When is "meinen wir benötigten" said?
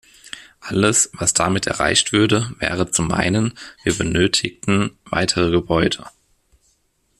3.03-4.97